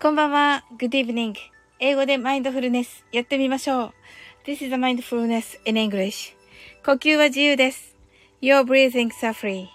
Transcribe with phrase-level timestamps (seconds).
[0.00, 0.62] こんばんは。
[0.78, 1.34] Good evening.
[1.80, 3.92] 英語でマインドフルネスやってみましょう。
[4.46, 6.34] This is a mindfulness in English.
[6.86, 7.96] 呼吸は自由です。
[8.40, 9.66] Your breathing are free.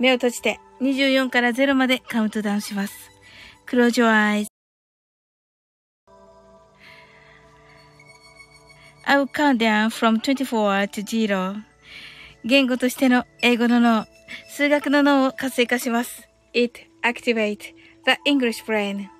[0.00, 3.12] 目を閉じて24から0までカウントダウンします。
[3.68, 4.48] Close your eyes.
[9.04, 11.62] I will count down from 24 to 0.
[12.44, 14.06] 言語としての英語の脳、
[14.48, 16.28] 数学の脳を活性化します。
[16.54, 17.72] It activate
[18.04, 19.19] the English brain.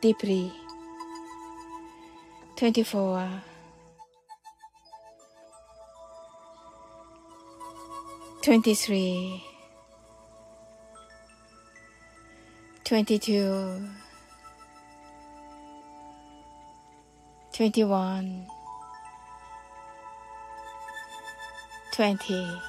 [0.00, 0.52] Deeply.
[2.58, 3.30] 24
[8.42, 9.44] 23
[12.82, 13.88] 22
[17.52, 18.46] 21
[21.92, 22.60] 20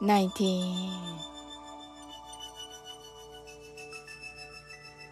[0.00, 1.35] 19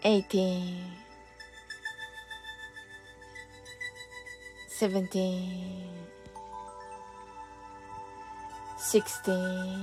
[0.05, 0.85] eighteen,
[4.69, 5.89] seventeen,
[8.77, 9.81] sixteen,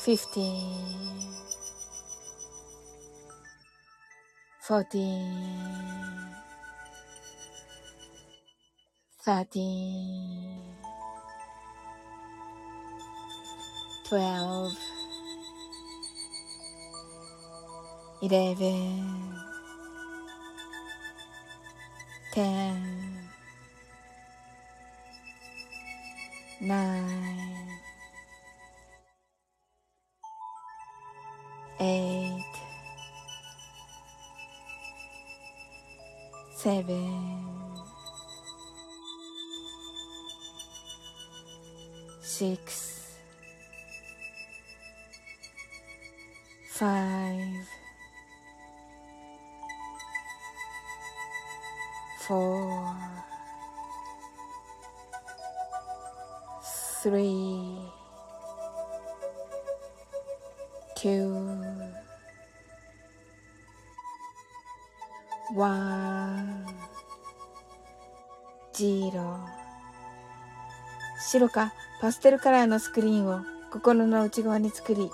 [0.00, 0.82] fifteen,
[4.66, 5.38] fourteen,
[9.24, 10.58] thirteen,
[14.08, 14.76] twelve.
[18.22, 19.34] 11
[22.32, 23.04] 10
[26.60, 27.44] 9
[31.78, 32.44] 8
[36.56, 36.84] 7
[42.22, 42.94] 6
[46.78, 47.73] 5
[52.26, 52.94] four,
[57.02, 57.76] three,
[60.96, 61.28] two,
[65.54, 66.64] one,
[68.72, 69.38] zero
[71.30, 75.10] 白かパステルカラーのスクリーンを心の内側に作り、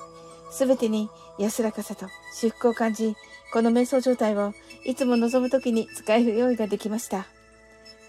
[0.53, 3.17] すべてに安らかさと至福を感じ、
[3.53, 7.27] この瞑想状態をいつも望むときに使える用意ができました。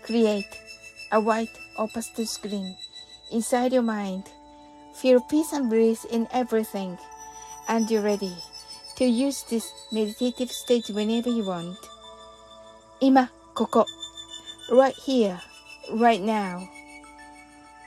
[0.05, 0.43] Create
[1.11, 2.75] a white or pastel screen
[3.31, 4.23] inside your mind.
[5.01, 6.97] Feel peace and bliss in everything.
[7.67, 8.33] And you're ready
[8.97, 11.75] to use this meditative state whenever you want.
[12.99, 13.85] 今、ここ。
[14.71, 15.37] right here,
[15.91, 16.67] right now.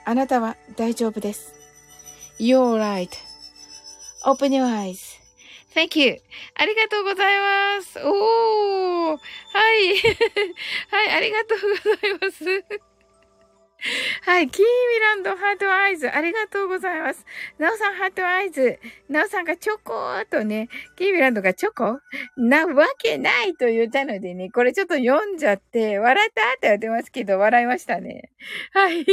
[0.04, 1.54] あなたは大丈夫です。
[2.38, 5.23] You're right.Open your eyes.
[5.74, 6.20] Thank you.
[6.54, 7.98] ありがとうございます。
[7.98, 9.16] おー。
[9.16, 9.96] はい。
[10.90, 12.44] はい、ありがとうございます。
[14.22, 14.48] はい。
[14.48, 16.08] キーミランド heart eyes。
[16.08, 17.26] ありがとうございます。
[17.58, 18.78] ナオさん heart eyes。
[19.08, 21.98] ナオさんがチョコーとね、キーミランドがチョコ？
[22.36, 28.30] なわけないと言ったのでね、これちょっと読んじゃって、笑ったって言ってますけど、笑いましたね。
[28.72, 29.04] はい。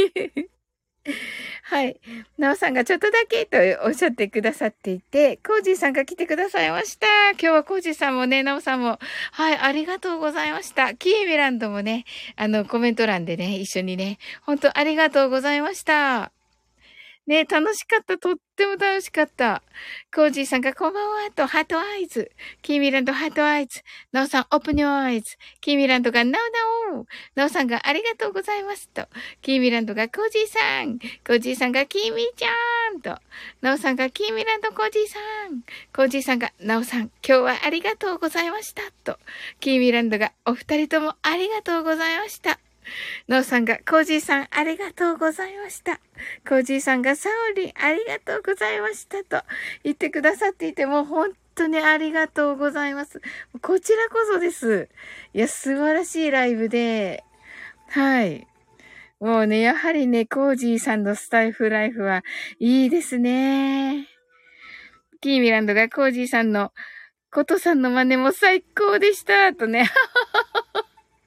[1.64, 2.00] はい。
[2.38, 7.06] なおさんがちょっとだけとおっしゃってくださっていて、コージーさんが来てくださいました。
[7.32, 8.98] 今日はコージーさんもね、なおさんも、
[9.32, 10.94] はい、ありがとうございました。
[10.94, 12.04] キーミランドもね、
[12.36, 16.32] あの、コメント欄でね、一緒にね、本当ありがとうございました。
[17.26, 18.18] ね楽しかった。
[18.18, 19.62] とっても楽しかった。
[20.14, 22.30] コージーさんがこんばんはと、 heart eyes。
[22.62, 23.80] キーミランド heart eyes。
[24.10, 25.36] ナオさん open your eyes。
[25.60, 27.06] キーミランドがナオナオ。
[27.36, 29.06] ナオさんがありがとうございますと。
[29.40, 30.98] キーミランドがコージーさん。
[31.24, 33.20] コージーさんがキーミーちゃんと。
[33.60, 35.18] ナオさんがキーミランドコージーさ
[35.48, 35.62] ん。
[35.94, 39.18] コージーさんがナオさん、今日はありがとうございましたと。
[39.60, 42.58] キーミランドがお二人ともありがとうございました。
[43.28, 46.00] ノーさんが、コージーさん、ありがとうございました。
[46.48, 49.44] コージーさんが、サオリン、ありがとうございましたと
[49.84, 53.20] 言ってくださっていて、もう本当にありがとうございます。
[53.60, 54.88] こちらこそです。
[55.34, 57.24] いや、素晴らしいライブで、
[57.88, 58.46] はい。
[59.20, 62.24] もうね、やはりね、コージーさんのスタイフライフは
[62.58, 64.08] いいですね。
[65.20, 66.72] キーミランドがコージーさんの、
[67.30, 69.88] コトさんの真似も最高でした、とね。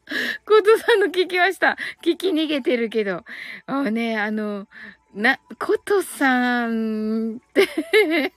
[0.46, 1.78] コトさんの聞きました。
[2.04, 3.24] 聞き逃げてるけど。
[3.66, 4.68] あね、あの、
[5.14, 7.68] な、コトさんって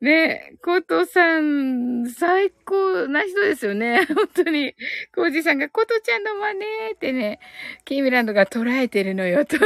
[0.00, 4.04] ねコトさん、最高な人ですよね。
[4.12, 4.74] 本当に。
[5.14, 6.60] コージさんが、コトちゃんの真似
[6.94, 7.38] ってね、
[7.84, 9.44] キーミランドが捉えてるのよ。
[9.44, 9.58] 捉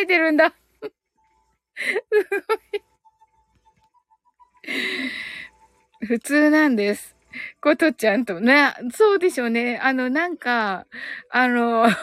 [0.00, 0.54] えてるんだ。
[0.80, 0.92] す
[2.46, 2.84] ごい。
[6.06, 7.13] 普通なんです。
[7.60, 9.78] ことちゃんとね、そうでしょうね。
[9.82, 10.86] あの、なんか、
[11.30, 11.86] あの、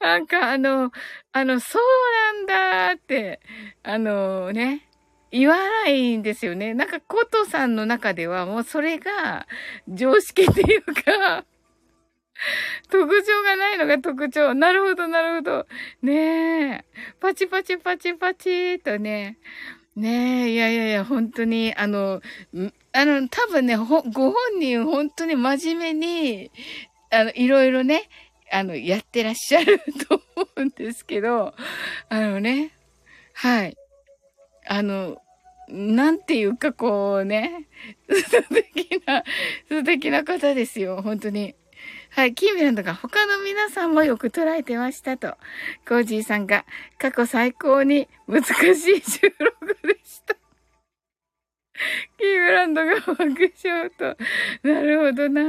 [0.00, 0.90] なんかあの、
[1.32, 1.82] あの、そう
[2.36, 3.40] なんだって、
[3.82, 4.88] あのね、
[5.30, 6.74] 言わないんですよね。
[6.74, 9.46] なんか、ことさんの中ではもうそれが
[9.88, 11.44] 常識っていうか、
[12.90, 14.54] 特徴がないのが特徴。
[14.54, 15.66] なるほど、なるほど。
[16.02, 16.84] ねえ。
[17.20, 19.38] パチパチパチパチとね。
[19.96, 22.22] ねえ、いやいやいや、本当に、あの、
[22.92, 26.50] あの、多分ね、ご本人本当に真面目に、
[27.10, 28.08] あの、いろいろね、
[28.50, 31.54] あの、やってらっしゃると思うんですけど、
[32.08, 32.72] あのね、
[33.34, 33.76] はい。
[34.66, 35.20] あの、
[35.68, 37.66] なんていうかこうね、
[38.08, 39.24] 素敵な、
[39.68, 41.54] 素敵な方ですよ、本当に。
[42.14, 45.34] はい、キーミランドが他の皆さんもよく捉えてましたと。
[45.88, 46.66] コージーさんが
[46.98, 50.34] 過去最高に難しい収録でした。
[52.18, 54.16] キーミランドが爆笑と。
[54.62, 55.40] なるほどな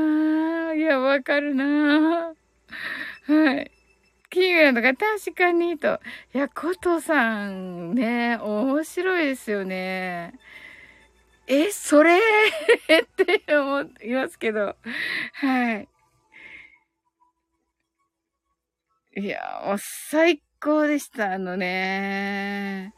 [0.71, 0.75] ぁ。
[0.77, 2.33] いや、わかるなぁ。
[3.27, 3.71] はい。
[4.29, 5.99] キーミランドが確かにと。
[6.33, 10.33] いや、コトさんね、面白いですよね。
[11.45, 12.17] え、それ？
[13.01, 13.05] っ
[13.45, 14.77] て思いますけど。
[15.33, 15.89] はい。
[19.15, 21.33] いや、もう最高でした。
[21.33, 22.93] あのね、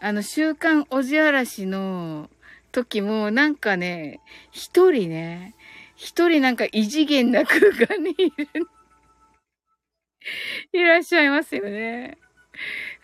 [0.00, 2.30] あの、週刊おじあらしの
[2.70, 4.20] 時も、なんかね、
[4.52, 5.56] 一人ね、
[5.96, 8.48] 一人なんか異次元な空間にいる、
[10.72, 12.16] いらっしゃいますよね。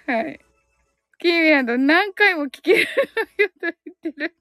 [0.06, 0.40] はい。
[1.18, 2.86] キーミランド何回も聞けるよ
[3.60, 4.36] と言ってる。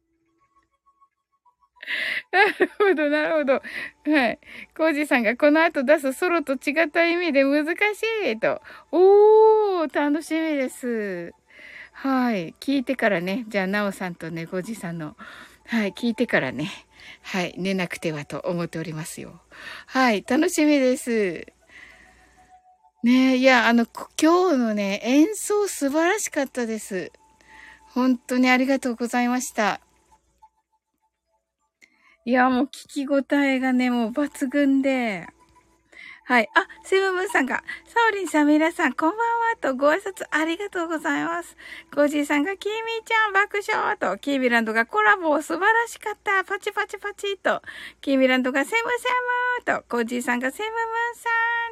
[2.32, 3.54] なるほど、なるほど。
[3.54, 4.40] はい。
[4.76, 8.62] コージさんがこの後出すソロと違った意味で難しいと。
[8.92, 11.34] おー、楽しみです。
[11.92, 12.56] はい。
[12.60, 13.46] 聞いてからね。
[13.48, 15.16] じゃあ、なおさんとね、コージさんの、
[15.68, 15.92] はい。
[15.92, 16.70] 聞いてからね。
[17.22, 17.54] はい。
[17.58, 19.42] 寝なくてはと思っておりますよ。
[19.88, 20.24] はい。
[20.28, 21.46] 楽しみです。
[23.04, 23.86] ねいや、あの、
[24.22, 27.12] 今日のね、演奏素晴らしかったです。
[27.94, 29.82] 本当にありがとうございました。
[32.23, 35.27] いや、もう聞き応えがね、もう抜群で。
[36.23, 36.50] はい。
[36.53, 41.57] あ、セブムーンさんが、サオリンさん、皆さん、こんばんは、とご挨拶ありがとうございます。
[41.92, 47.63] コージーさんが、キーミーちゃん、爆笑、と、キーミランドがコラボ、素晴らしかった、パチパチパチ、と、
[48.01, 49.09] キーミランドが、セムセ
[49.73, 50.80] ムと、コージーさんが、セムムー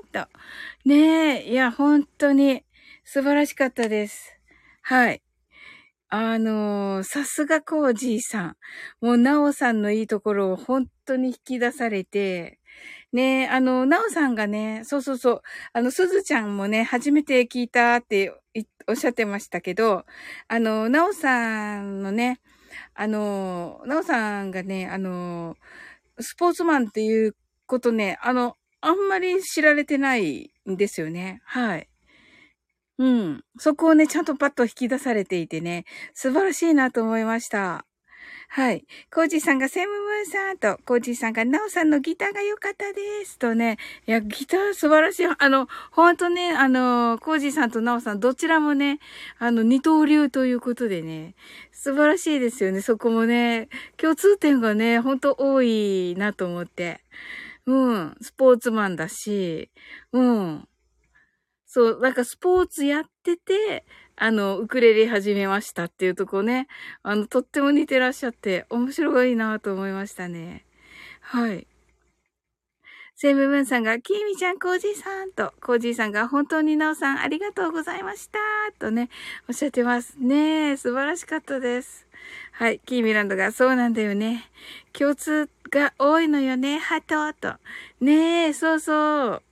[0.08, 2.63] ンさん、と、ねえ、いや、本当に、
[3.03, 4.36] 素晴らしかったです。
[4.82, 5.22] はい。
[6.12, 8.58] あのー、さすがコージーさん。
[9.00, 12.60] もう、なおさんのいいところを本当に引き出されて、
[13.13, 15.42] ねあの、なおさんがね、そうそうそう、
[15.74, 18.34] あの、すずちゃんもね、初めて聞いたって
[18.88, 20.06] おっしゃってましたけど、
[20.48, 22.42] あの、なおさんのね、
[22.96, 25.58] あの、なおさんがね、あの、
[26.20, 27.36] スポーツマンっていう
[27.68, 31.42] ことね、あの、あんまり知られてないんですよね。
[31.46, 31.88] はい。
[33.00, 33.44] うん。
[33.58, 37.86] そこをね、ちゃんとパッと引き出されていてね、素晴らしいなと思いました。
[38.50, 38.86] はい。
[39.13, 43.39] コージーさんがセムムーンさんと、コージーさんがナオさんのギターが良かったです。
[43.39, 45.27] とね、いや、ギター素晴らしい。
[45.27, 49.00] あの、ほんとね、あの、コージーさんとナオさん、どちらもね、
[49.38, 51.36] あの、二刀流ということでね、
[51.72, 52.82] 素晴らしいですよね。
[52.82, 57.01] そこもね、共通点がね、ほんと多いなと思って。
[57.68, 58.18] うん。
[58.20, 59.70] スポーツマンだし、
[60.12, 60.69] うん。
[61.72, 63.86] そう、なんかスポーツやってて、
[64.16, 66.68] あの、ウクレレ始めましたっていうとこね、
[67.04, 70.66] あの、とっても似てらっしゃって、面白がいいなと思いましたね。
[71.22, 71.68] はい。
[73.16, 78.40] セムブンさんが、キーミちゃん、コージーさんと、コージーさんが、本当にナオさん、ありがとうございました
[78.80, 79.10] とね、
[79.48, 80.16] おっしゃってます。
[80.18, 82.08] ねえ、素晴らしかったです。
[82.54, 84.50] はい、キーミランドが、そうなんだよね。
[84.92, 87.54] 共通が多いのよね、ハトと。
[88.02, 89.44] ねえ、そうそう。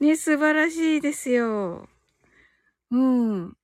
[0.00, 1.88] ね、素晴らしいですよ。
[2.90, 3.54] うん。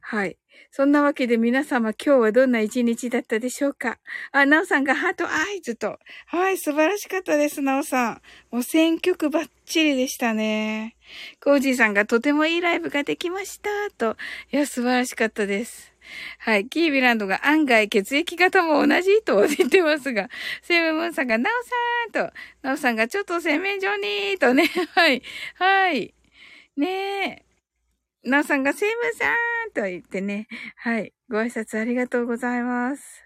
[0.00, 0.38] はい。
[0.72, 3.98] そんなわけで皆様今日はどんな一日だったでしょうか？
[4.32, 5.98] あ、なおさんがハートアイズと。
[6.26, 8.22] はい、素晴らしかったです、なおさん。
[8.50, 10.96] もう選曲バッチリでしたね。
[11.42, 14.16] コージーさんがとてもいいライブができました、と。
[14.52, 15.89] いや、素晴らしかったです。
[16.38, 16.68] はい。
[16.68, 20.28] キービランドが案外血液型も同じと言ってますが、
[20.62, 25.22] セムムーンさんがナオさんと、ナオさんがちょっと洗面所にとね、 はい。
[25.56, 26.14] はい。
[26.76, 27.44] ね
[28.24, 28.28] え。
[28.28, 29.32] なおさんがセムさ
[29.68, 30.46] んと言ってね。
[30.76, 31.12] はい。
[31.30, 33.24] ご挨拶ありがとうございます。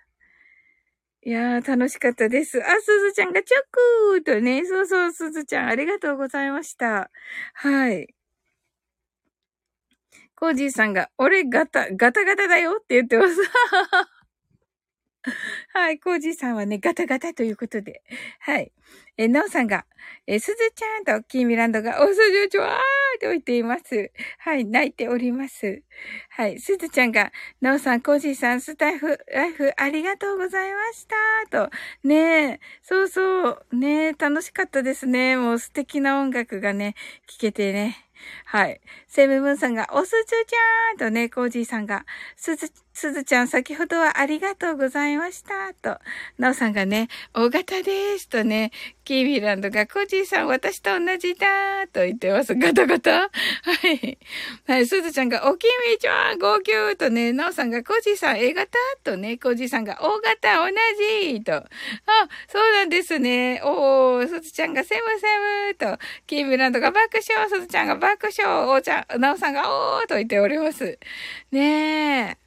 [1.26, 2.62] いやー、楽しかったです。
[2.62, 4.64] あ、すずちゃんがチョックーとね。
[4.66, 7.10] そうそう、すずちゃん、ありがとうございました。
[7.54, 8.14] はい。
[10.36, 13.36] コージーさんが、俺ガタ、ガタガタだよって言ってます。
[15.72, 18.02] はい、コージーさんはね、ガタガタということで。
[18.40, 18.72] はい。
[19.16, 19.86] え、なおさんが、
[20.26, 24.10] え、すずちゃんとキーミランドが、おすじちょわーと言っています。
[24.38, 25.82] はい、泣いております。
[26.30, 31.68] はい、すずちゃんが、なおさん、コージーさん、スタイフ、ライフ、ありがとうございました。
[31.68, 31.70] と、
[32.02, 35.36] ねえ、そうそう、ねえ、楽しかったですね。
[35.36, 36.94] もう素敵な音楽がね、
[37.26, 38.03] 聴けてね。
[38.44, 38.80] はい。
[39.08, 45.74] セムブンさんが、おすずちゃんとね、コージーさんが、すず、すずちゃん先ほどはありがとうございました。
[45.74, 46.00] と、
[46.38, 48.28] なおさんがね、大型です。
[48.28, 48.70] とね、
[49.04, 51.88] キービランドが、コージーさん私と同じだ。
[51.88, 52.54] と言ってます。
[52.54, 53.28] ガタガタは
[54.00, 54.18] い。
[54.68, 60.70] はい、すずちゃんが、おきみちゃん号泣とね、なおさんが、コージーさん A 型とね、コージーさんが、大型同
[61.32, 61.52] じと。
[61.52, 61.64] あ、
[62.46, 63.60] そうなんですね。
[63.64, 65.26] おー、すずちゃんがセムセ
[65.68, 65.98] ムと、
[66.28, 70.96] キービランドが爆笑、すずちゃんが爆笑、おーちゃん、なおさんが、おーと言っております。
[71.50, 72.43] ねえ。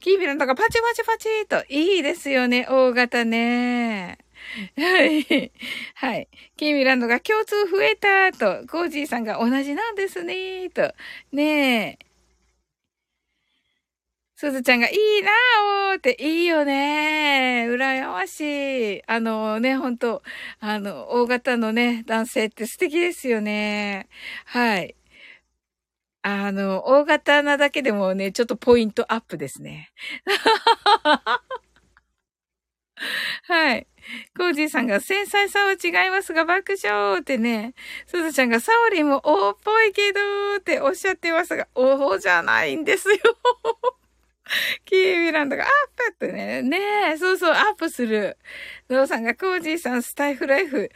[0.00, 4.18] キービランドがパチパチパチと、いいですよね、大型ね。
[4.76, 5.52] はい。
[5.94, 6.28] はい。
[6.56, 10.94] キーミランドが共通増えたと、コージーさんが同じなんですねと。
[11.32, 12.06] ねえ。
[14.38, 15.30] すずちゃんがいいな
[15.90, 19.02] おーっていいよね羨ましい。
[19.06, 20.22] あのね、ほんと、
[20.60, 24.08] あの、大型のね、男性って素敵ですよね。
[24.44, 24.94] はい。
[26.28, 29.92] あの、大型なだけでもね、ちょっとポイントアップですね。
[33.46, 33.86] はい。
[34.36, 37.74] コージーさんが繊細さは違いますが爆笑ってね、
[38.06, 40.20] すずちゃんがサオリもおっぽいけど
[40.58, 43.18] っておっしゃってますが、おじゃないんですよ。
[44.84, 46.78] キーミランドがアップってね、ね
[47.12, 48.36] え、そうそう、アップする。
[48.90, 50.90] ゾウさんがコージーさんスタイフライフ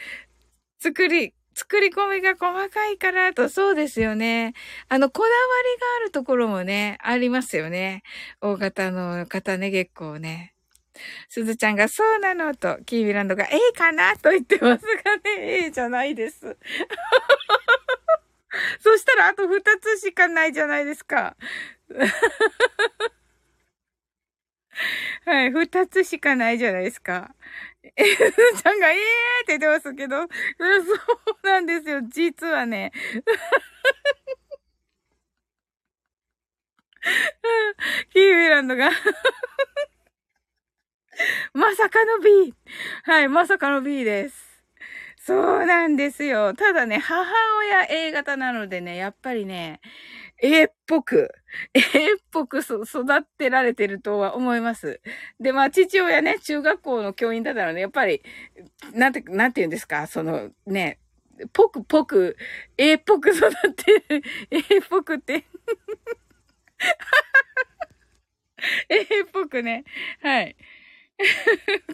[0.80, 4.55] 作り、作り込みが細かいからと、そうですよね。
[4.88, 5.35] あの、こだわり
[5.79, 8.02] があるところもね、ありますよね。
[8.40, 10.55] 大型の方ね、結構ね。
[11.29, 16.40] すずちゃんがそうなのと、キービランドが A かなと言ってますがね、A じゃないです。
[18.81, 21.37] そしたらあと2つしかないじゃないですか。
[25.26, 27.35] はい、二つしかないじゃないですか。
[27.82, 29.00] え、ちゃんが、ええ
[29.42, 30.28] って言ってますけど、そう
[31.46, 32.00] なんですよ。
[32.08, 32.92] 実はね。
[38.12, 38.90] キーウィランドが
[41.54, 42.54] まさかの B!
[43.04, 44.37] はい、まさかの B です。
[45.26, 46.54] そうなんですよ。
[46.54, 47.25] ただね、母
[47.60, 49.80] 親 A 型なのでね、やっぱりね、
[50.42, 51.30] A っぽく、
[51.75, 51.80] A
[52.14, 55.00] っぽく育ってられてるとは思います。
[55.40, 58.23] で、まあ、父親ね、中学校の教員だったので、やっぱり、
[58.92, 60.99] なんて、なんて言うんですか、その、ね、
[61.52, 62.37] ぽくぽく、
[62.76, 65.45] A っぽく育ってる、A っぽくって。
[68.88, 69.85] A っぽくね。
[70.23, 70.57] はい。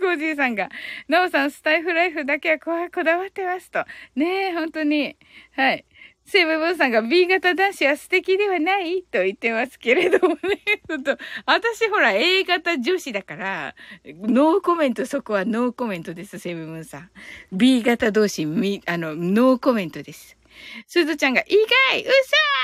[0.00, 0.68] コージーさんが、
[1.08, 3.84] ノーさんスタイフライフだけはこだわってますと。
[4.14, 5.16] ねえ、本当に。
[5.52, 5.84] はい。
[6.26, 10.60] セブブンさんが B 型男子は素敵ではないと言ってますけれどもね。
[10.88, 11.16] ちょっと、
[11.46, 17.10] 私ほら A 型女子だから、ノーコメント、そこはノーコメントです、セブブンさん。
[17.52, 20.36] B 型同士、み、あの、ノーコメントです。
[20.88, 21.54] すずちゃんが、意
[21.92, 22.10] 外うさ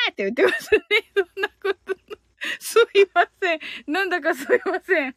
[0.08, 0.80] ーって言ってますね。
[1.14, 1.96] そんなこと。
[2.58, 3.60] すいません。
[3.86, 5.14] なんだかすいません。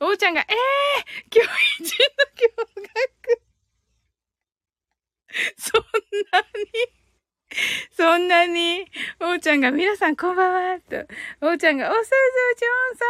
[0.00, 3.48] おうちゃんが、えー、今日一の驚愕。
[5.56, 5.82] そん
[6.32, 7.07] なに？
[7.96, 8.86] そんなに、
[9.20, 10.96] おーちゃんが、皆さんこんばんは、と。
[11.40, 12.10] おーちゃんが、おすず
[12.56, 13.04] ちょんさ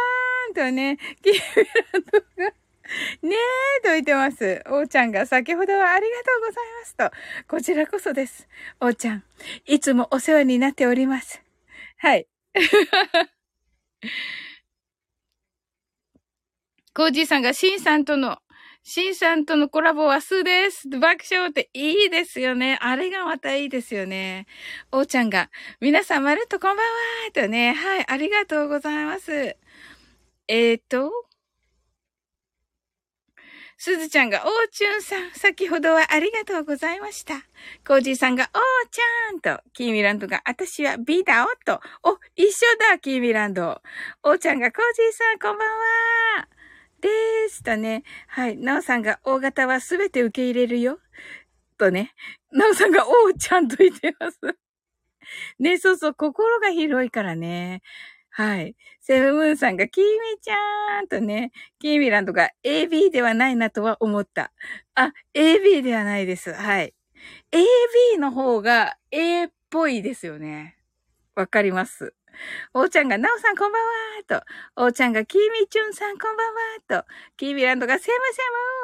[0.51, 1.39] んとね、キーミ
[1.93, 2.53] ランドが、
[3.21, 4.63] ねえ、と言ってます。
[4.67, 7.11] おーちゃんが先ほどはありがとうございますと。
[7.47, 8.47] こちらこそです。
[8.79, 9.23] おーちゃん、
[9.65, 11.41] いつもお世話になっております。
[11.97, 12.27] はい。
[16.93, 18.39] コージーさんがシンさんとの、
[18.91, 20.89] シンさんとのコラボはスです。
[20.89, 22.79] 爆笑っていいですよね。
[22.81, 24.47] あれがまたいいですよね。
[24.91, 27.73] おーちゃんが、皆さんまるっとこんばんはとね。
[27.73, 29.55] はい、ありがとうございます。
[30.47, 31.11] えーと、
[33.77, 37.35] すずちゃんが、おーちゅんさん、先ほどはありがとうございました。
[37.87, 43.83] コージーさんが、おーちゃんと、キーミランドが、私は B だおと、お、一緒だ、キーミランド。
[44.23, 46.58] おーちゃんが、コージーさん、こんばんは。
[47.01, 48.03] でーすとね。
[48.27, 48.57] はい。
[48.57, 50.99] なおさんが、大型はすべて受け入れるよ。
[51.77, 52.13] とね。
[52.51, 54.39] なおさんが、おーちゃんと言ってます。
[55.59, 57.81] ね、そうそう、心が広いからね。
[58.31, 58.75] はい。
[59.01, 64.51] セブムーンさんが、キーミちゃーんとね、キーミランドが AB ではないなとは思った。
[64.95, 66.53] あ、AB ではないです。
[66.53, 66.93] はい。
[67.51, 70.77] AB の方が A っぽいですよね。
[71.35, 72.13] わかります。
[72.73, 78.41] おーちゃんが、なおさんこんばんはーと、おーちゃんが、きみちゅんさんこんばんはーと、キーミランドが、セムセ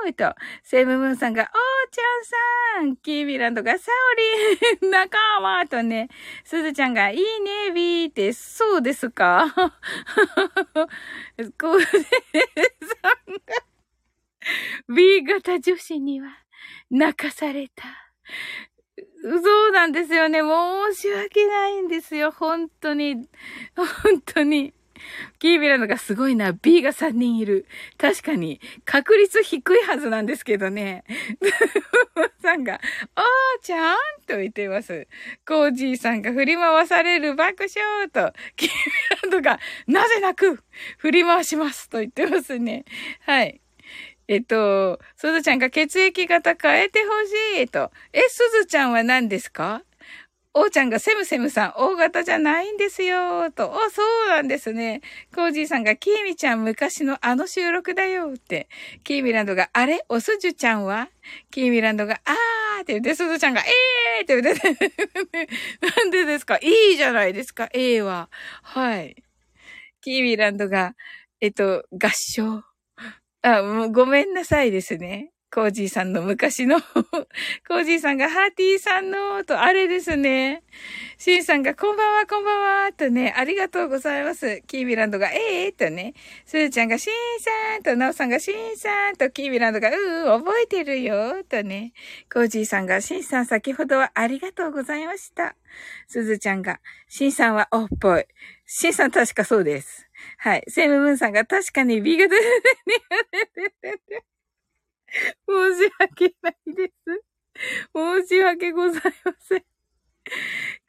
[0.07, 1.49] ムと、セムムーンさんが、おー
[1.91, 3.91] ちゃんさん、キーミランドが、サ
[4.81, 6.09] オリン、仲間とね、
[6.43, 9.53] すずちゃんが、いいね、ビーって、そうですか？
[11.59, 12.03] こうさん
[13.33, 13.55] が、
[14.93, 16.29] B 型女子には、
[16.89, 17.83] 泣かされた。
[19.27, 20.39] そうなんですよね。
[20.39, 22.31] 申し訳ないんですよ。
[22.31, 23.27] 本当に。
[23.75, 24.73] 本当に。
[25.39, 26.53] キービラのがすごいな。
[26.53, 27.65] B が3人いる。
[27.97, 31.03] 確かに、確率低いはずなんですけどね。
[32.41, 32.79] さんが、
[33.15, 35.07] おーちゃんと言っています。
[35.45, 38.73] コージーさんが振り回される爆笑と、キービ
[39.23, 40.59] ランドが、なぜなく？
[40.97, 42.85] 振り回しますと言ってますね。
[43.21, 43.59] はい。
[44.27, 47.11] えっと、すずちゃんが血液型変えてほ
[47.59, 47.91] しいと。
[48.13, 49.83] え、すずちゃんは何ですか？
[50.57, 53.69] おーちゃんがセムセムさん、大型じゃないんですよ、と。
[53.69, 55.01] お、そうなんですね。
[55.35, 58.69] コージーさんが、キーミちゃん昔のあの収録だよ、って。
[59.03, 60.05] キーミランドが、あれ？
[60.07, 61.09] おすじゅちゃんは？
[61.51, 65.49] キーミランドが、あーって言って、すずちゃんが、えーって言って、
[65.97, 66.57] なんでですか？
[66.61, 68.29] いいじゃないですか、A は。
[68.63, 69.23] はい。
[70.01, 70.95] キーミランドが、
[71.41, 72.63] えっと、合唱。
[73.45, 75.29] あ、もうごめんなさいですね。
[75.53, 76.81] コージーさんの昔の
[77.67, 80.63] コージーさんがハーティーさんの、と、あれですね。
[81.19, 84.63] シンさんがこんばんは、こんばんは、とね、ありがとうございます。
[84.65, 86.15] キービランドが、ええー、とね、
[86.47, 91.93] スーちゃんがシンさん、と、ナオさんがシンさん、と、キービランドが、うー、覚えてるよ、とね、
[92.33, 95.55] コージーさんが、シンさん先ほどはありがとうございました。
[96.07, 98.25] スズちゃんが、シンさんはおっぽい。
[98.65, 100.04] シンさん確かそうです。
[100.37, 100.63] はい。
[100.67, 102.41] セムムーンさんが確かに B 型で
[105.47, 107.23] 申し訳ないです。
[107.95, 109.63] 申し訳ございません。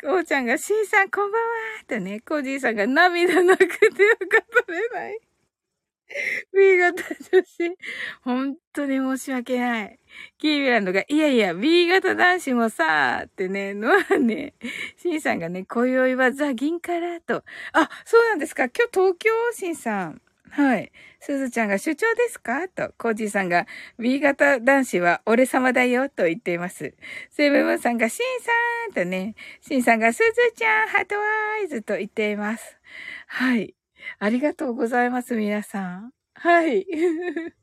[0.02, 1.48] こうちゃんが、シーさんこんばんは
[1.86, 5.18] とね、コージーさんが涙なくてよかったでない。
[6.54, 7.78] B 型女子。
[8.22, 9.98] 本当に申し訳ない。
[10.38, 14.54] キービランドが、いやいや、B 型男子もさー、ってね、のはね、
[14.96, 17.44] シンさんがね、今宵はザ・銀からと。
[17.72, 20.20] あ、そうなんですか今日東京、シンさん。
[20.50, 20.92] はい。
[21.20, 22.68] すずちゃんが主張ですか？
[22.68, 23.66] と、コージーさんが
[23.98, 26.94] B 型男子は俺様だよと言っています。
[27.30, 28.52] セブンさんがシンさ
[28.90, 30.24] んとね、シンさんがすず
[30.56, 31.22] ちゃんハートワ
[31.64, 32.78] イズと言っています。
[33.26, 33.75] はい。
[34.18, 36.12] ありがとうございます、皆さん。
[36.34, 36.86] はい。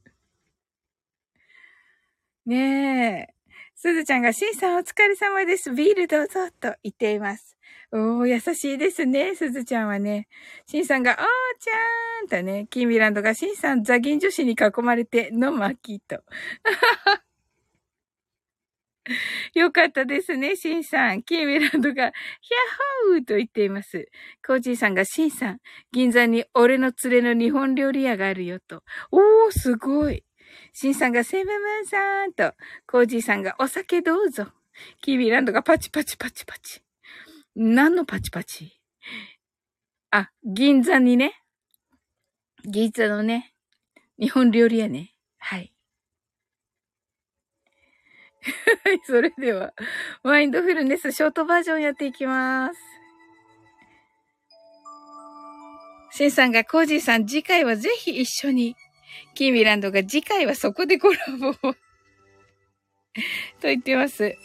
[2.46, 3.34] ねえ。
[3.76, 5.72] すずちゃんが、しんさんお疲れ様です。
[5.72, 7.58] ビールどうぞ、と言っています。
[7.92, 10.28] おー、優しいですね、すずちゃんはね。
[10.66, 16.24] しんさんが、おーちゃーんとね、キーミランドが、しんさん、ザギン女子に囲まれて、の巻きと。
[19.54, 21.24] よかったですね、シンさん。
[21.24, 22.12] キーミランドが、
[22.42, 24.10] ヒャッホーと言っています。
[24.46, 25.60] コージーさんが、シンさん、
[25.92, 28.84] 銀座に俺の連れの日本料理屋があるよと。
[29.12, 30.24] おー、すごい。
[30.72, 32.54] シンさんが、セブムーンさんと、
[32.88, 34.48] コージーさんが、お酒どうぞ。
[35.02, 36.82] キーミランドがパチパチパチパチ。
[37.56, 38.80] 何のパチパチ？
[40.12, 41.44] あ、銀座にね。
[42.66, 43.54] 銀座のね、
[44.20, 45.14] 日本料理屋ね。
[45.38, 45.73] はい。
[48.84, 49.74] はい、それでは、
[50.24, 52.80] マインドフルネスショートバージョンやっていきます。
[56.12, 58.76] シンさんがコージーさん、次回はぜひ一緒に。
[59.36, 61.76] キーミランドが次回はそこでコラボ と
[63.64, 64.36] 言ってます。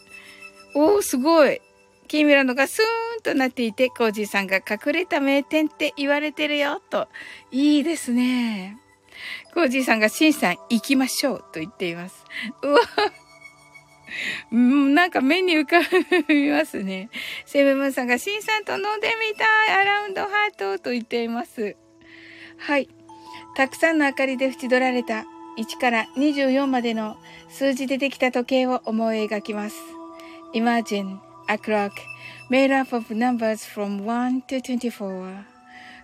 [0.74, 1.60] おー、すごい。
[2.06, 2.84] キーミランドがスー
[3.20, 7.08] ンとなっていて、コージーさんが隠れた名店って言われてるよ、と。
[7.50, 8.78] いいですね。
[9.52, 12.24] コージーさんがシンさん行きましょう、と言っています。
[12.62, 12.80] うわ
[14.52, 15.80] うん、なんか目に浮か
[16.28, 17.10] びますね。
[17.46, 21.76] セブンムーンさんがシンさんと飲んでみたいアラウンドハートと言っています。
[22.58, 22.88] はい。
[23.56, 25.24] たくさんの明かりで縁取られた
[25.58, 27.16] 1から24までの
[27.48, 29.76] 数字でできた時計を思い描きます。
[30.54, 31.18] Imagine
[31.48, 31.92] a clock
[32.50, 35.44] made up of numbers from 1 to 24,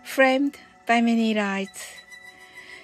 [0.03, 2.04] framed by many lights.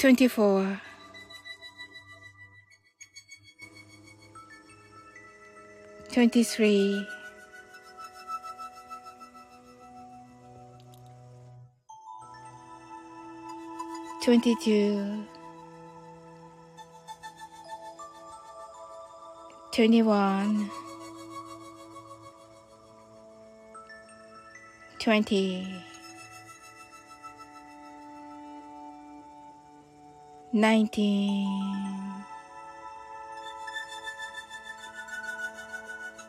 [0.00, 0.80] 24
[6.08, 7.06] 23
[14.22, 15.26] 22
[19.70, 20.70] 21
[24.98, 25.89] 20
[30.52, 32.24] nineteen,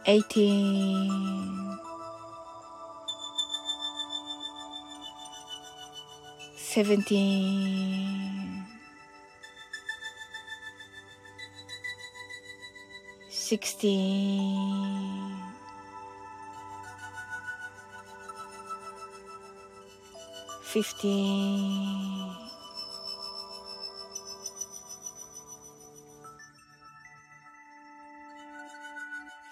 [0.05, 1.79] eighteen,
[6.55, 8.65] seventeen,
[13.29, 14.61] sixteen.
[20.71, 22.30] Fifteen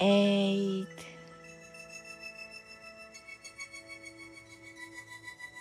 [0.00, 0.86] eight,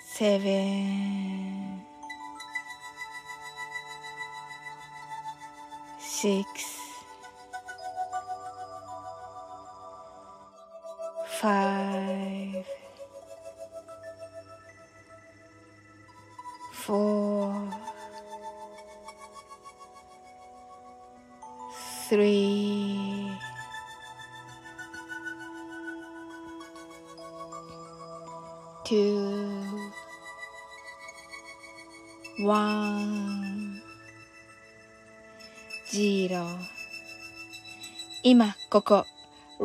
[0.06, 1.82] seven,
[6.00, 6.76] six,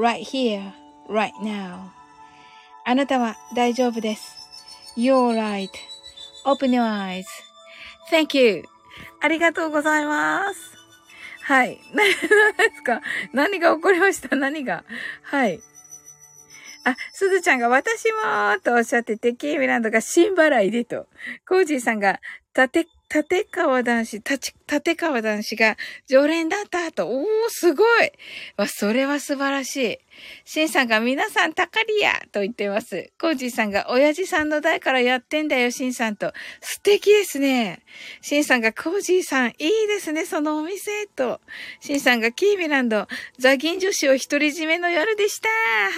[0.02, 0.72] right here
[1.08, 1.90] right now.
[2.84, 4.36] あなたは大丈夫です。
[4.96, 5.68] You're right.
[6.44, 7.24] Open your eyes.
[8.10, 8.64] Thank you.
[9.22, 10.76] ありがとうございます。
[11.42, 11.78] はい。
[11.94, 12.14] 何で
[12.74, 13.00] すか？
[13.32, 14.34] 何が起こりました？
[14.34, 14.84] 何が？
[15.22, 15.60] はい。
[16.84, 21.06] あ、すずちゃんが私もとおっしゃってて、キーミランドが新払いでと。
[21.48, 22.20] コージーさんが、
[22.52, 25.76] たて、立川男子、立川男子が
[26.08, 27.08] 常連だったと。
[27.08, 28.12] おー、すごい
[28.56, 29.98] わ、それは素晴らしい。
[30.44, 33.10] シンさんが皆さん、たかりやと言ってます。
[33.20, 36.32] コージーさんが、親父さんの代からやってんだよ、シンさんと。
[36.60, 37.82] 素敵ですね。
[38.22, 41.40] シンさんが、コージーさん、いいですね、そのお店、と。
[41.80, 43.06] シンさんが、キーミランド、
[43.38, 45.48] ザギン女子を独り占めの夜でした。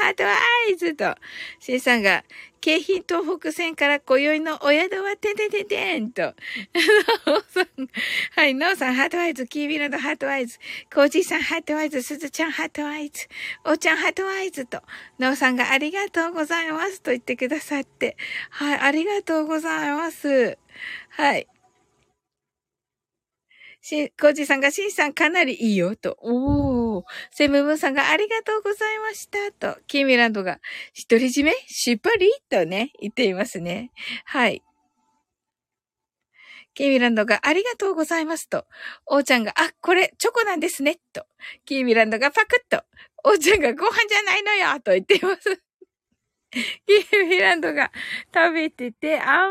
[0.03, 1.15] heart eyes と。
[1.61, 2.25] シンさんが、
[2.65, 6.33] 京浜東北線から今宵のお宿はててててんと。
[8.35, 10.59] はい、ノーさん、 heart eyes、キーミランド heart eyes、
[10.91, 13.29] コージーさん、 heart eyes、すずちゃん、 heart eyes、
[13.67, 14.81] おーちゃん、 heart eyes と、
[15.19, 18.17] ノーさんがありがとうございますと言ってくださって、
[18.49, 20.57] はい、ありがとうございます。
[21.11, 21.47] はい。
[23.83, 26.17] し、コージさんが、シンさんかなりいいよ、と。
[26.23, 26.64] おー。
[27.31, 29.81] セムムーンさんがありがとうございました、と。
[29.87, 30.61] キーミランドが、
[31.09, 31.53] 独り占め？
[31.67, 33.91] しっぱりとね、言っていますね。
[34.25, 34.63] はい。
[36.75, 38.67] キーミランドがありがとうございますと。
[39.07, 41.27] おーちゃんが、あ、これチョコなんですね、と。
[41.65, 42.85] キーミランドがパクッと。
[43.25, 45.63] おーちゃんがご飯じゃないのよ、と言っています。
[46.87, 47.91] キーミランドが
[48.33, 49.51] 食べてて甘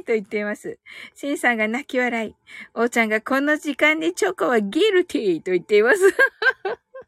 [0.00, 0.78] いと言っています。
[1.14, 2.34] シンさんが泣き笑い。
[2.74, 6.00] おーちゃんがこの時間にチョコはギルティーと言っています。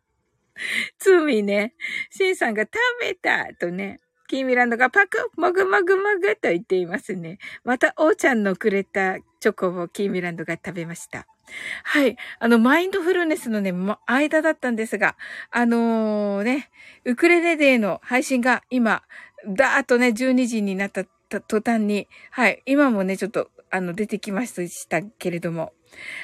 [0.99, 1.75] 罪ね。
[2.11, 4.01] シンさんが食べたとね。
[4.29, 7.39] キーミランドがパクもぐもぐもぐと言っていますね。
[7.65, 11.27] また、おーちゃんのくれたチョコをキーミランドが食べました。
[11.83, 12.17] はい。
[12.39, 13.73] あの、マインドフルネスのね、
[14.07, 15.17] 間だったんですが、
[15.51, 16.71] あのー、ね、
[17.05, 19.03] ウクレレデーの配信が今、
[19.47, 21.05] だーっとね、12時になった
[21.41, 22.63] 途端に、はい。
[22.67, 25.73] 今もね、ちょっと、あの、出てきましたけれども、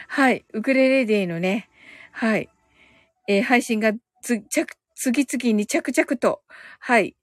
[0.09, 0.44] はい。
[0.52, 1.68] ウクレレデーのね、
[2.12, 2.48] はい。
[3.29, 6.42] えー、配信がつ、着次々に着々と、
[6.79, 7.16] はい。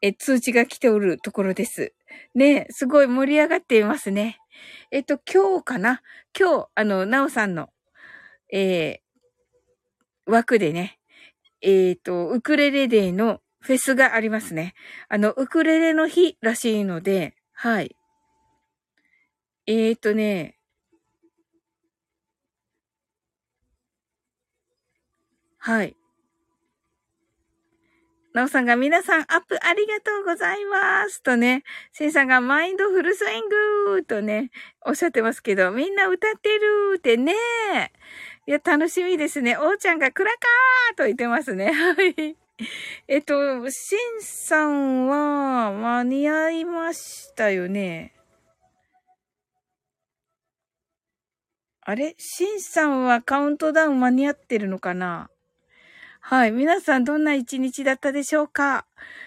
[0.00, 1.92] え、通知が来ておるところです。
[2.34, 4.38] ねすごい盛り上がっていますね。
[4.90, 6.02] えっと、今日かな？
[6.38, 7.70] 今日、あの、なおさんの、
[8.52, 10.98] えー、枠でね、
[11.60, 14.74] えっ、ー、と、ウクレレデーのフェスがありますね。
[15.08, 17.96] あの、ウクレレの日らしいので、はい。
[19.66, 20.58] えっ、ー、とね、
[25.58, 25.96] はい。
[28.34, 33.48] なおさんが皆さんアップありがとうございますとね、せいさんがマインドフルスイン
[33.94, 34.50] グとね、
[34.84, 37.34] おっしゃってますけど、みんな歌ってるってね。
[38.46, 39.56] いや、楽しみですね。
[39.56, 41.72] おーちゃんがクラカーと言ってますね。
[41.72, 42.36] はい。
[43.08, 48.14] えっと、しんさんは間に合いましたよね？
[51.84, 52.14] あれ？
[52.18, 55.28] しんさんはカウントダウン間に合ってるのかな？
[56.20, 56.52] はい。
[56.52, 58.86] 皆さんどんな一日だったでしょうか？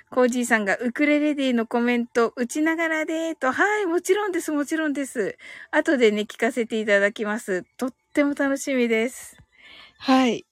[0.09, 3.51] コージーさんがウクレレディのコメント打ちながらでーと。
[3.51, 3.85] はい。
[3.85, 4.53] もちろんです。
[4.53, 5.37] もちろんです。
[5.71, 7.65] 後でね、聞かせていただきます。
[7.75, 9.35] とっても楽しみです。
[9.97, 10.45] はい。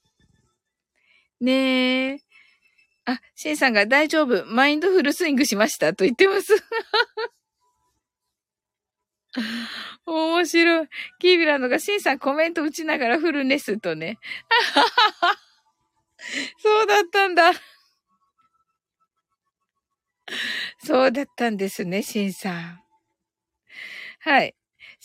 [1.40, 2.18] ねえ。
[3.06, 4.44] あ、シンさんが大丈夫。
[4.46, 6.54] マインドフルスイングしましたと言ってます。
[10.06, 10.88] 面白い。
[11.18, 14.18] キービランドがシンさんコメント打ちながらフルネスとね。
[16.58, 17.52] そうだったんだ。
[20.78, 22.80] そうだったんですね、シンさん。
[24.20, 24.54] はい。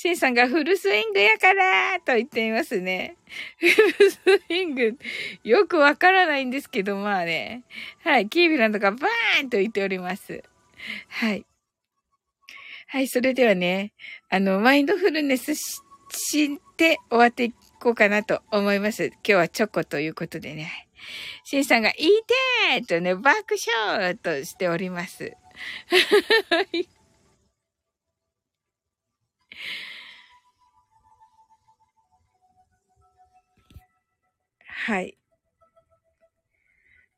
[0.02, 3.18] シンさんがフルスイングやからと言っていますね。
[3.60, 4.98] フルスイング、
[5.44, 7.64] よくわからないんですけど、まあね。
[8.06, 8.30] はい。
[8.30, 10.42] キービランドがバーンと言っております。
[11.10, 11.46] はい。
[12.88, 13.10] はい。
[13.10, 13.92] それではね、
[14.30, 15.68] あの、マインドフルネスし
[16.78, 19.08] て終わっていこうかなと思います。
[19.08, 20.88] 今日はチョコということでね。
[21.44, 22.08] シンさんが、いい
[22.78, 23.56] てーとね、爆
[23.92, 25.36] 笑としております。
[26.52, 26.88] はい。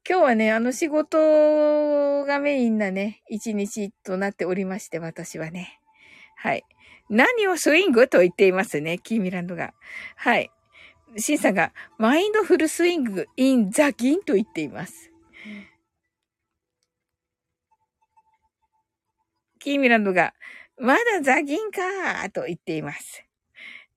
[0.09, 5.79] 今日はね、あの仕事がメインなね、一日となっておりまして、私はね。
[6.35, 6.65] はい。
[7.09, 9.73] 何をスイングと言っていますね、キーミランドが。
[10.15, 10.49] はい。
[11.17, 15.11] シンさんが、マインドフルスイングインザギンと言っています。
[19.59, 20.33] キーミランドが、
[20.79, 23.23] まだザギンかーと言っています。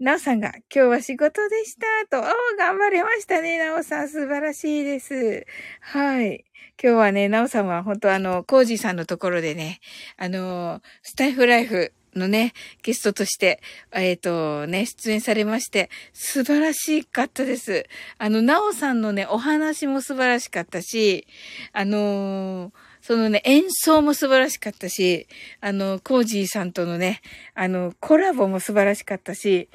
[0.00, 2.26] ナオさんが、今日は仕事でしたと、おー、
[2.58, 4.08] 頑張れましたね、ナオさん。
[4.08, 5.46] 素晴らしいです。
[5.80, 6.44] はい。
[6.82, 9.78] 今日はね、ナオさんは本当あの、コージーさんのところでね、
[10.16, 13.60] あの、スタイフライフのね、ゲストとして、
[13.92, 17.86] えっ、ー、とね、出演されまして、素晴らしかったです。
[18.18, 21.28] あの、なおさんのね、お話も素晴らしかったし、
[21.72, 22.72] あのー、
[23.06, 25.28] そのね、演奏も素晴らしかったし、
[25.60, 27.20] あの、コージーさんとのね、
[27.54, 29.68] あの、コラボも素晴らしかったし、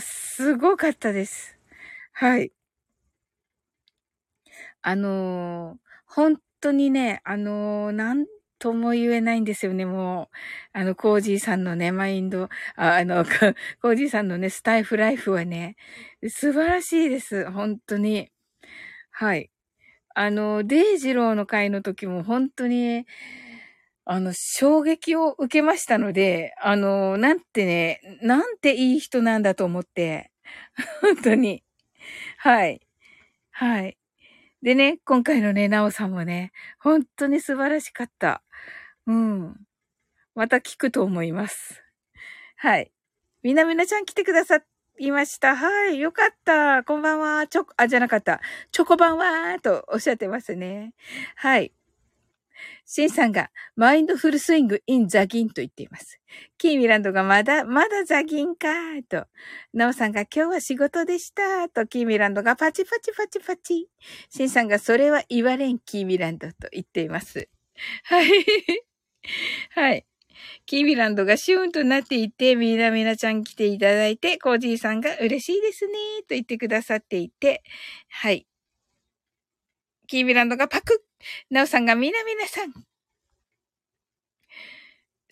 [0.00, 1.56] すごかったです。
[2.14, 2.50] はい。
[4.82, 8.26] あのー、本当にね、あのー、なん
[8.58, 10.36] とも言えないんですよね、もう。
[10.72, 13.24] あの、コージーさんのね、マインド、ああの、
[13.82, 15.76] コージーさんのね、スタイフライフはね、
[16.26, 18.32] 素晴らしいです、本当に。
[19.12, 19.53] はい。
[20.14, 23.04] あの、デイジローの会の時も本当に、
[24.06, 30.30] あの、衝撃を受けましたので、あの、なんてね、なんていい人なんだと思って、
[31.02, 31.64] 本当に。
[32.38, 32.80] はい。
[33.52, 33.98] はい。
[34.62, 38.42] でね、今回のね、なおさんもね、本当に素晴らしかった。
[39.06, 39.56] うん。
[40.34, 41.82] また聞くと思います。
[42.56, 42.92] はい。
[43.42, 44.64] みなみなちゃん来てくださっ
[44.98, 45.56] いました。
[45.56, 45.98] はい。
[46.00, 46.84] よかった。
[46.84, 47.46] こんばんは。
[47.48, 48.40] チョコ、あ、じゃなかった。
[48.70, 50.94] チョコバンはとおっしゃってますね。
[51.36, 51.72] はい。
[52.86, 56.20] シンさんが、マインドフルスイングインザギンと言っています。
[56.58, 58.68] キーミランドがまだ、まだザギンか
[59.08, 59.26] と。
[59.72, 61.86] ナオさんが今日は仕事でしたと。
[61.86, 63.88] キーミランドがパチパチパチパチ。
[64.30, 67.48] シンさんがそれは言われんキーミランドと言っています。
[68.04, 68.26] はい。
[69.70, 70.06] はい。
[70.66, 77.62] キーミランドがシューンとなっていて、みなみなちゃん来ていただいて、コージーさんが嬉しいですね、と言ってくださっていて、
[78.08, 78.46] はい。
[80.06, 82.72] キーミランドがパクッナオさんがみなみなさん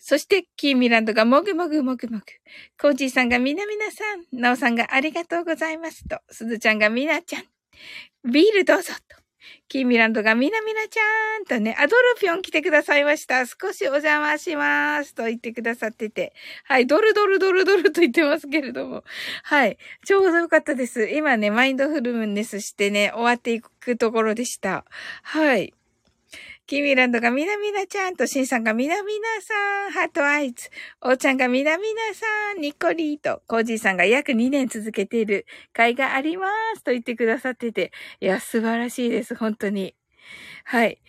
[0.05, 2.25] そして、キーミランドがもぐもぐもぐもぐ。
[2.77, 4.25] コージーさんがみなみなさん。
[4.33, 6.19] ナオさんがありがとうございますと。
[6.29, 7.43] すずちゃんがみなちゃん。
[8.29, 9.22] ビールどうぞと。
[9.67, 13.45] キーミランドがみなみなちゃんとね、アドルピョン来てくださいました。
[13.45, 16.33] 少しお邪魔しますと言ってくださってて。
[16.65, 19.03] はい、ドルドルドルドルと言ってますけれども。
[19.43, 21.07] はい、ちょうどよかったです。
[21.07, 24.85] 今ね、マインドフルネスしてね、終わっていくところでした。
[25.23, 25.73] はい。
[26.65, 30.69] キーミランドがみなみなちゃんと、シンさんがみなみなさん、 heart eyes。
[31.01, 32.25] おーちゃんがみなみなさ
[32.57, 39.93] ん、ニコリーと、コージーさんが約2年続けている会がありますと言ってくださってて、いや、素晴らしいです、本当に。
[40.63, 41.01] はい。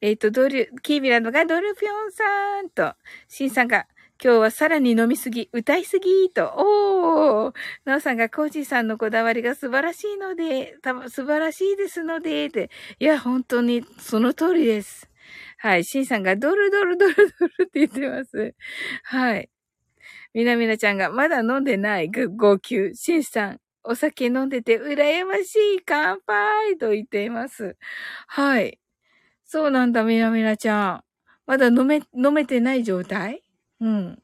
[0.00, 2.94] えっ、ー、と、ドル、キーミランドがドルピョンさんと、
[3.28, 3.86] シンさんが
[4.24, 7.54] 今日はさらに飲みすぎ、歌いすぎと、おー、
[7.84, 15.10] なおさんがコージーさんのこだわりが素晴らしいので、た素晴らしいですので、で、いや、本当にその通りです。
[15.58, 15.84] はい。
[15.84, 18.54] シンさんがドルドルドルドルって言ってます。
[19.02, 19.50] はい。
[20.34, 22.94] みなみなちゃんがまだ飲んでない号泣。
[22.94, 27.76] シンさん、お酒飲んでて羨ましい乾杯と言っています。
[28.28, 28.78] はい。
[29.44, 31.04] そうなんだ、みなみなちゃん。
[31.44, 33.41] まだ飲め、飲めてない状態？
[33.82, 34.22] うん。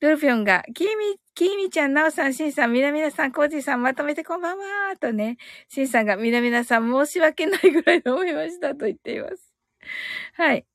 [0.00, 5.38] ドルフィョンが、キーミ、キーミちゃん、ナオさん、シンさん、みなみなさん、コージーさん、まとめてこんばんはとね、
[5.68, 9.54] シンさんが、みなみなさん、申し訳ないぐらい思いましたと言っています。
[10.34, 10.66] はい。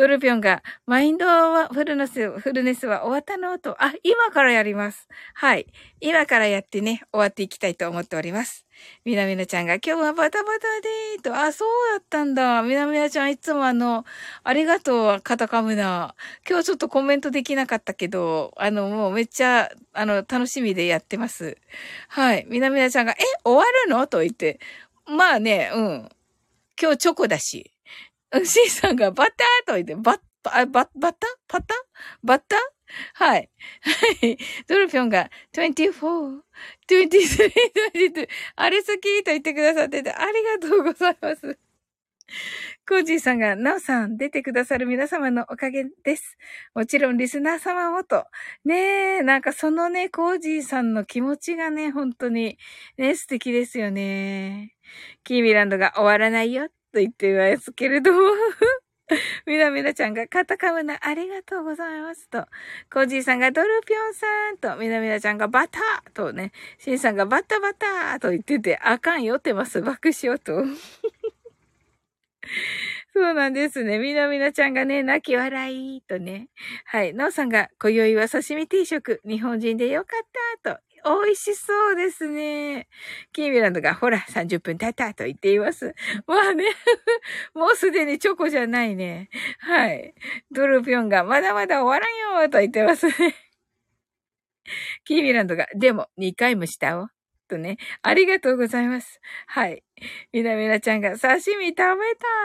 [0.00, 5.06] ドルピョンが、マインドは、フルネス、フルネスは終わったのと、あ、今からやります。
[5.34, 5.66] はい。
[6.00, 8.64] 今からやってね、終わっていきたいと思っております。
[9.04, 12.62] みなみなちゃんが、今日はバタバタでーと、あ、そうだったんだ。
[12.62, 14.06] みなみなちゃんいつもあの、
[14.42, 16.14] ありがとう、カタカムナ。
[16.48, 21.58] 今日ちょっとコメントできなかったけど、あの、もうめっちゃ、あの、楽しみでやってます。
[22.08, 22.46] はい。
[22.48, 24.06] みなみなちゃんが、え、終わるの？
[24.06, 24.60] と言って。
[25.04, 26.08] まあね、うん。
[26.80, 27.70] 今日チョコだし。
[28.44, 29.66] シンさんがバター？
[29.66, 31.26] と言って、バッ、バ、バ、バタ？
[31.48, 31.74] パタ？
[32.22, 32.56] バタ？
[33.14, 33.50] はい。
[33.82, 34.38] はい。
[34.66, 36.40] ドルピョンが24、
[36.88, 37.52] 23、
[38.14, 41.58] 22、あれ好きと言ってくださってて、ありがとうございます。
[42.88, 46.36] コージーさんが、ナオさん、出てくださる皆様のおかげです。
[46.74, 48.24] もちろん、リスナー様もと。
[48.64, 52.58] ねえ、なんかそのね、コージーさんの気持ちがね、本当に、
[52.98, 54.74] ね、素敵ですよね。
[55.24, 58.20] キーミランドが終わらないよと言っていますけれども
[59.46, 62.46] みなみなちゃんがカタカムナありがとうございますと。
[62.92, 69.82] コージーさんがドルピョンさんと、みなみなちゃんがバターとね、シンさんがバタバタと言ってて、あかんよってます。
[69.82, 70.64] 爆笑と。
[73.12, 73.98] そうなんですね。
[73.98, 76.48] みなみなちゃんがね、泣き笑いとね。
[76.84, 77.12] はい。
[77.12, 80.26] なおさんが、今宵は刺身定食、日本人でよかっ
[80.62, 80.80] たと。
[81.04, 82.88] 美味しそうですね。
[83.32, 85.94] キーミランドが、ほら、30分経ったと言っています。
[86.26, 86.64] まあね、
[87.54, 89.28] もうすでにチョコじゃないね。
[89.60, 90.14] はい。
[90.50, 93.34] ドルピョンが、まだまだ終わらんよと言ってますね。
[95.04, 97.08] キーミランドが、でも、2回もしたお。
[97.50, 99.20] とね、ありがとうございます。
[99.46, 99.82] はい。
[100.32, 101.76] みなみなちゃんが、刺身食べ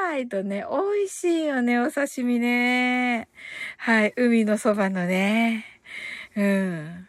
[0.10, 3.30] たいとね、美味しいよね、お刺身ね。
[3.78, 4.13] はい。
[4.18, 5.65] 海のそばのね。
[6.36, 7.08] うん。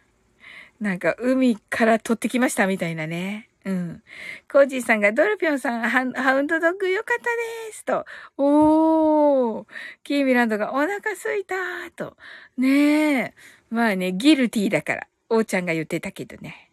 [0.80, 3.48] なんか、海から取ってきましたみたいなね。
[3.64, 4.02] うん。
[4.50, 8.04] コージーさんが、ドルピョンさん、ハハウンドドッグよかったですと。
[8.36, 9.66] おー。
[10.04, 12.16] キーミランドが、お腹すいたーと。
[12.56, 13.34] ねえ。
[13.70, 15.08] まあね、ギルティーだから。
[15.28, 16.70] おーちゃんが言ってたけどね。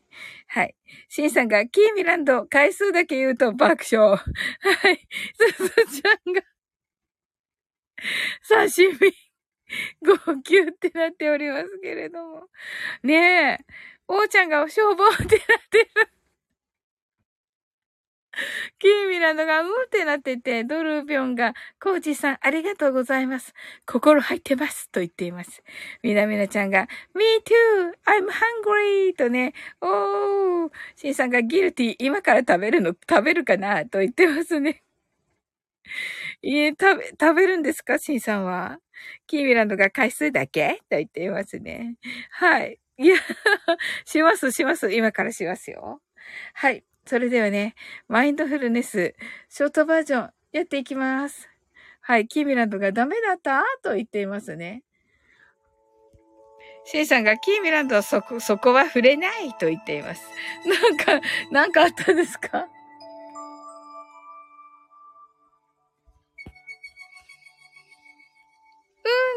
[0.48, 0.76] はい。
[1.10, 4.18] シンさんが、キーミランド、回数だけ言うと爆笑。
[4.18, 4.18] は
[4.92, 5.08] い。
[5.56, 6.42] すずちゃんが、
[8.48, 9.14] 刺身、
[10.18, 12.48] 号泣ってなっておりますけれども。
[13.04, 13.66] ねえ。
[14.08, 15.28] おーちゃんがお消防ってなっ
[15.70, 15.90] てる。
[18.80, 23.54] キーミランドがうんってなってて、ドルピョンが、コージさんありがとうございます。
[23.86, 24.90] 心入ってます。
[24.90, 25.64] と言っています。
[26.02, 27.92] みなみなちゃんが、me too!
[28.06, 29.16] I'm hungry!
[29.16, 30.72] とね、おー。
[30.96, 33.86] シンさんがギルティ今から食べるの、食べるかな？
[33.86, 34.84] と言ってますね。
[36.46, 37.98] いえ、食べ、食べるんですか？
[37.98, 38.80] シンさんは？
[39.28, 40.82] キーミランドが回数だけ？
[40.90, 41.96] と言っていますね。
[42.32, 42.80] はい。
[42.98, 43.16] いや、
[44.06, 44.92] します、します。
[44.92, 46.02] 今からしますよ。
[46.54, 46.84] はい。
[47.06, 47.76] それではね、
[48.10, 49.16] マインドフルネス、
[49.50, 51.50] ショートバージョン、やっていきます。
[52.02, 53.64] はい、キーミランドがダメだった？
[53.82, 54.84] と言っていますね。
[56.84, 59.54] シンさんがキーミランドはそこ、そこは触れない？
[59.54, 60.22] と言っています。
[60.66, 62.68] なんか、なんかあったんですか？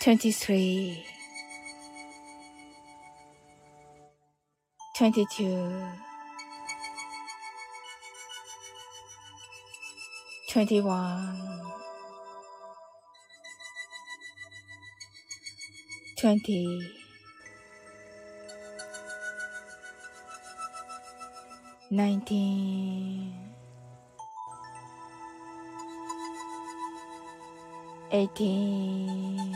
[0.00, 1.04] 23
[4.96, 5.92] 22
[10.48, 11.60] 21
[16.16, 16.80] 20
[21.90, 23.49] 19
[28.12, 29.52] eighteen,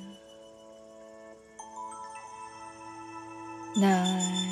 [3.76, 4.51] nine,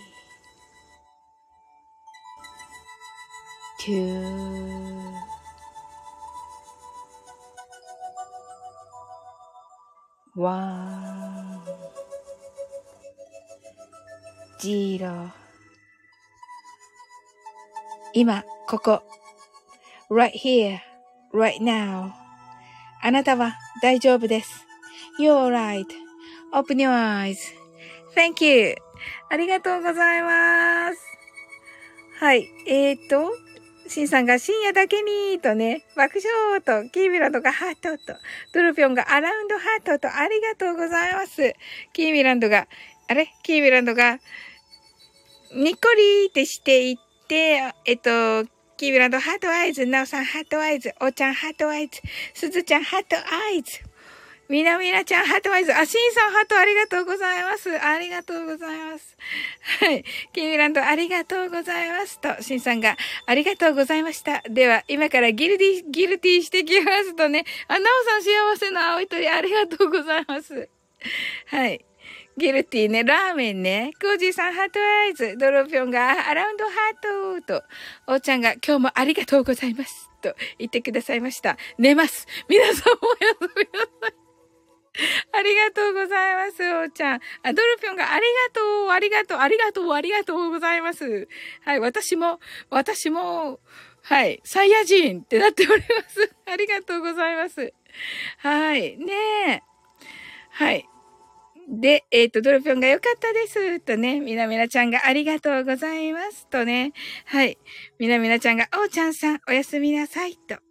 [3.91, 4.23] two,
[10.33, 11.59] one,
[14.61, 15.29] zero
[18.13, 19.03] 今、ここ。
[20.09, 20.79] right here,
[21.33, 22.11] right now.
[23.01, 24.65] あなたは大丈夫です。
[25.19, 25.49] You're
[26.53, 26.91] right.Open your
[28.15, 28.75] eyes.Thank you.
[29.29, 31.01] ありがとうございます。
[32.19, 32.47] はい。
[32.67, 33.31] えーと、
[33.91, 38.17] シンさんが深夜だけにとね、爆笑と、キーミランドがハートと、
[38.53, 41.53] ドルピョンが around heart と、ありがとうございます。
[41.91, 42.69] キーミランドが、
[43.09, 43.27] あれ？
[43.43, 44.19] キーミランドが、
[45.53, 46.95] にっこりってしていっ
[47.27, 48.45] て、えっと、
[48.77, 51.99] キーミランド heart eyes、ナオさん heart eyes、おちゃん heart eyes、
[52.33, 53.90] すずちゃん heart eyes。
[54.51, 55.73] みなみなちゃん、ハートワイズ。
[55.73, 57.69] あ、しんさん、ハートありがとうございます。
[57.79, 59.17] ありがとうございます。
[59.79, 60.03] はい。
[60.33, 62.19] キミランド、ありがとうございます。
[62.19, 62.97] と、しんさんが、
[63.27, 64.43] ありがとうございました。
[64.49, 67.45] では、今からギルディ、ギルティしてきますとね。
[67.69, 70.67] あ、なおさん、幸せの青い鳥、ありがとうございます。
[71.47, 71.85] はい。
[72.35, 77.63] ギルティね、ラーメンね、コージーさんハートアイズ、ドロピョンがアラウンドハートと、
[78.05, 80.09] おーちゃんが今日もありがとうございます。
[80.21, 81.57] と言ってくださいました。
[81.77, 82.27] 寝ます。
[82.49, 83.79] 皆さんもおやすみな
[84.09, 84.20] さい。
[85.31, 87.19] ありがとうございます、おーちゃん。
[87.43, 91.27] あ、ドルピョンがありがとう、ありがとう、ありがとう、ありがとうございます。
[91.63, 92.39] はい、私も、
[92.69, 93.59] 私も、
[94.03, 96.35] はい、サイヤ人ってなっております。
[96.45, 97.73] ありがとうございます。
[98.37, 99.13] はい、ね
[99.47, 99.61] え。
[100.51, 100.85] はい。
[101.69, 103.79] で、えっ、ー、と、ドルピョンが良かったです。
[103.79, 106.47] とね、みなみなちゃんがありがとうございます。
[106.47, 106.91] とね、
[107.25, 107.57] はい。
[107.97, 110.35] みなみなちゃんが、おうちゃんさん、おやすみなさい。
[110.35, 110.70] と。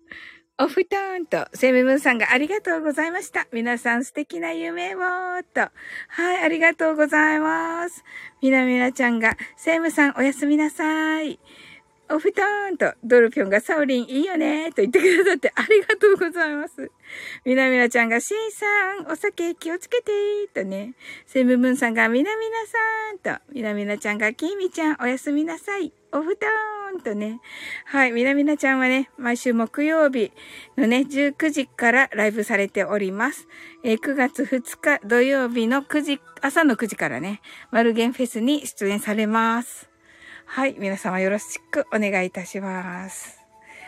[0.62, 3.46] お布団と、セムムーンさんがありがとうございました。
[3.50, 4.98] 皆さん素敵な夢を
[5.54, 5.60] と。
[6.08, 8.04] はい、ありがとうございます。
[8.42, 11.40] みなみなちゃんが、セムさんおやすみなさい。
[12.10, 16.90] お布団と、ドルピョンがサオリンいいよねと言ってくださってありがとうございます。
[17.46, 18.66] みなみなちゃんがシンさ
[19.08, 20.12] ん、お酒気をつけて
[20.52, 20.92] とね。
[21.24, 25.90] セムムーンさんがみなみなさんと、みなみなちゃんがキミちゃんおやすみなさい。
[26.12, 26.20] お
[26.90, 27.40] 布団とね。
[27.84, 28.12] はい。
[28.12, 30.32] みなみなちゃんはね、毎週木曜日
[30.76, 33.46] のね、19時からライブされております。
[33.84, 39.88] えー、9月2日土曜日の9時、朝の9時からね、マルゲンフェスに出演されます。
[40.46, 40.74] はい。
[40.78, 43.38] 皆様よろしくお願いいたします。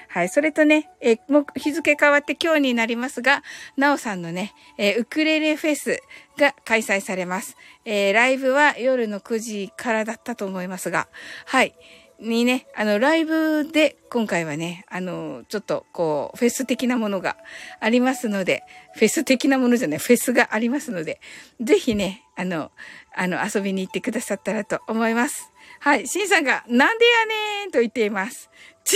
[0.08, 0.28] はい。
[0.28, 3.42] それとね、えもう日付変わって今日になりますが、
[3.78, 6.02] なおさんのね、えウクレレフェス
[6.36, 7.56] が開催されます。
[7.86, 11.08] えー、ライブは夜の9時からだったと思いますが、
[11.46, 11.74] はい。
[12.22, 17.36] にね、あの、ライブで今回はね、あの、ちょっとこう、フェス的なものが
[17.80, 18.62] ありますので、
[18.94, 21.20] フェス的なものじゃない、フェスがありますので、
[21.60, 22.70] ぜひね、あの、
[23.14, 25.52] あの、遊びに行ってくださったらと思います。
[25.80, 26.06] はい。
[26.06, 28.50] シンさんが、なんでやねんと言っています。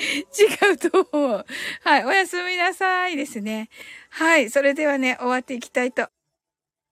[0.00, 1.46] 違うと思う。
[1.82, 2.04] はい。
[2.04, 3.68] おやすみなさいですね。
[4.10, 4.50] はい。
[4.50, 6.08] それではね、終わっていきたいと。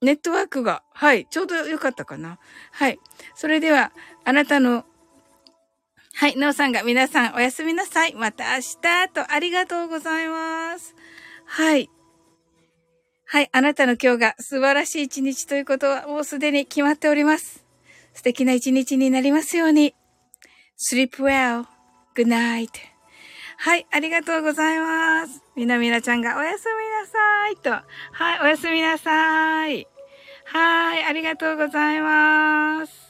[0.01, 1.27] ネットワークが、はい。
[1.27, 2.39] ちょうどよかったかな。
[2.71, 3.01] はい。
[3.35, 3.93] それでは、
[4.29, 4.85] あなたの、
[6.13, 6.37] はい。
[6.37, 8.15] なおさんが、皆さんおやすみなさい。
[8.15, 10.95] また明日と、ありがとうございます。
[11.47, 11.89] はい。
[13.25, 13.49] はい。
[13.53, 17.65] あなたの今日が素晴らしい一日ということはもうすでに決まっております。
[18.13, 19.95] 素敵な一日になりますように。
[20.77, 22.69] sleep well.good night.
[23.57, 25.43] はい、ありがとうございます。
[25.57, 27.71] みなみなちゃんがおやすみなさいと。
[28.13, 29.89] はい、おやすみなさい。
[30.45, 33.08] はい、ありがとうございます。